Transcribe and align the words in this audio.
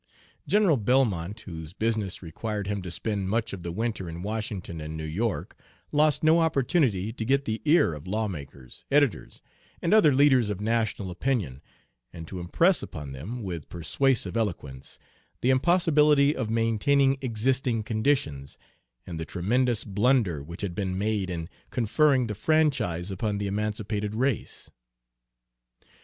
General 0.47 0.77
Belmont, 0.77 1.39
whose 1.41 1.73
business 1.73 2.23
required 2.23 2.65
him 2.65 2.81
to 2.81 2.89
spend 2.89 3.29
much 3.29 3.53
of 3.53 3.61
the 3.61 3.71
winter 3.71 4.09
in 4.09 4.23
Washington 4.23 4.81
and 4.81 4.97
New 4.97 5.03
York, 5.05 5.55
lost 5.91 6.23
no 6.23 6.39
opportunity 6.39 7.13
to 7.13 7.23
get 7.23 7.45
the 7.45 7.61
ear 7.65 7.93
of 7.93 8.07
lawmakers, 8.07 8.83
editors, 8.89 9.43
and 9.79 9.93
other 9.93 10.11
leaders 10.11 10.49
of 10.49 10.59
national 10.59 11.11
opinion, 11.11 11.61
and 12.11 12.27
to 12.27 12.39
impress 12.39 12.81
upon 12.81 13.11
them, 13.11 13.43
with 13.43 13.69
persuasive 13.69 14.35
eloquence, 14.35 14.97
the 15.41 15.51
impossibility 15.51 16.35
of 16.35 16.49
maintaining 16.49 17.15
existing 17.21 17.83
conditions, 17.83 18.57
and 19.05 19.19
the 19.19 19.23
tremendous 19.23 19.83
blunder 19.83 20.41
which 20.41 20.63
had 20.63 20.73
been 20.73 20.97
made 20.97 21.29
in 21.29 21.47
conferring 21.69 22.25
the 22.25 22.33
franchise 22.33 23.11
upon 23.11 23.37
the 23.37 23.45
emancipated 23.45 24.15
race. 24.15 24.71